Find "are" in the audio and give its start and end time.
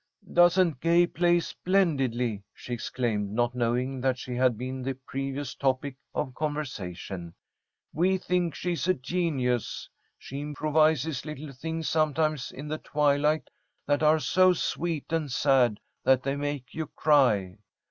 14.01-14.17